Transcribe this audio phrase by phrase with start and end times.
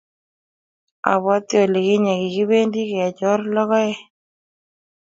[1.13, 3.97] Abwati olikinye kikipendi kechor lokoek